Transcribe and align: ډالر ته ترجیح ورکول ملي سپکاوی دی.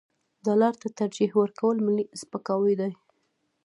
ډالر 0.45 0.73
ته 0.81 0.87
ترجیح 0.99 1.31
ورکول 1.41 1.75
ملي 1.85 2.05
سپکاوی 2.21 2.73
دی. 2.79 2.91